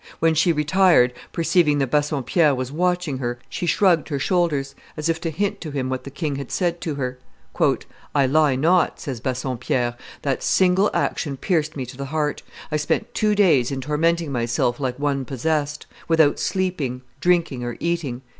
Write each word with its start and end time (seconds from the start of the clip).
When 0.17 0.33
she 0.33 0.51
retired, 0.51 1.13
perceiving 1.31 1.77
that 1.77 1.91
Bassompierre 1.91 2.55
was 2.55 2.71
watching 2.71 3.19
her, 3.19 3.37
she 3.49 3.67
shrugged 3.67 4.09
her 4.09 4.17
shoulders, 4.17 4.73
as 4.97 5.09
if 5.09 5.21
to 5.21 5.29
hint 5.29 5.61
to 5.61 5.69
him 5.69 5.91
what 5.91 6.05
the 6.05 6.09
king 6.09 6.37
had 6.37 6.49
said 6.51 6.81
to 6.81 6.95
her. 6.95 7.19
"I 8.15 8.25
lie 8.25 8.55
not," 8.55 8.99
says 8.99 9.19
Bassompierre: 9.21 9.95
"that 10.23 10.41
single 10.41 10.89
action 10.91 11.37
pierced 11.37 11.75
me 11.75 11.85
to 11.85 11.97
the 11.97 12.05
heart; 12.05 12.41
I 12.71 12.77
spent 12.77 13.13
two 13.13 13.35
days 13.35 13.69
in 13.71 13.79
tormenting 13.79 14.31
myself 14.31 14.79
like 14.79 14.97
one 14.97 15.23
possessed, 15.23 15.85
without 16.07 16.39
sleeping, 16.39 17.03
drinking, 17.19 17.63
or 17.63 17.77
eating." 17.79 18.23